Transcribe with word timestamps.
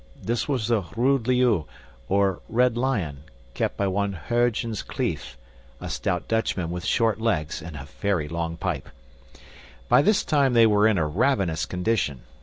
This 0.19 0.47
was 0.49 0.67
the 0.67 0.81
Rood 0.95 1.27
Leeuw 1.27 1.65
or 2.09 2.39
Red 2.49 2.75
Lion, 2.75 3.19
kept 3.53 3.77
by 3.77 3.85
one 3.85 4.13
Huygens 4.29 4.81
Kleef, 4.81 5.37
a 5.79 5.91
stout 5.91 6.27
Dutchman 6.27 6.71
with 6.71 6.85
short 6.85 7.21
legs 7.21 7.61
and 7.61 7.75
a 7.75 7.85
very 7.99 8.27
long 8.27 8.57
pipe. 8.57 8.89
By 9.89 10.01
this 10.01 10.23
time 10.25 10.53
they 10.53 10.65
were 10.65 10.87
in 10.87 10.97
a 10.97 11.05
ravenous 11.05 11.67
condition. 11.67 12.21